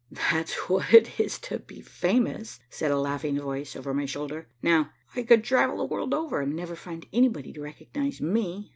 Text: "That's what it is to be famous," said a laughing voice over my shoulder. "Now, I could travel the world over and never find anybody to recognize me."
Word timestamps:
"That's 0.31 0.55
what 0.67 0.91
it 0.95 1.19
is 1.19 1.37
to 1.41 1.59
be 1.59 1.79
famous," 1.81 2.59
said 2.71 2.89
a 2.89 2.97
laughing 2.97 3.39
voice 3.39 3.75
over 3.75 3.93
my 3.93 4.05
shoulder. 4.07 4.47
"Now, 4.59 4.89
I 5.15 5.21
could 5.21 5.43
travel 5.43 5.77
the 5.77 5.85
world 5.85 6.11
over 6.11 6.41
and 6.41 6.55
never 6.55 6.75
find 6.75 7.05
anybody 7.13 7.53
to 7.53 7.61
recognize 7.61 8.19
me." 8.19 8.69